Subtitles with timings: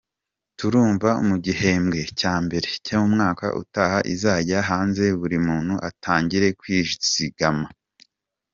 [0.57, 7.67] Turumva mu gihembwe cya mbere cy’umwaka utaha izajya hanze buri muntu atangire kwizigama.